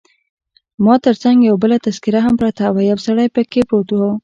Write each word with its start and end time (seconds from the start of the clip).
ما 0.85 0.95
تر 1.05 1.15
څنګ 1.23 1.37
یو 1.49 1.55
بله 1.63 1.77
تذکیره 1.85 2.19
هم 2.23 2.35
پرته 2.41 2.63
وه، 2.73 2.81
یو 2.91 2.99
سړی 3.05 3.27
پکښې 3.35 3.61
پروت 3.69 3.89
وو. 3.93 4.11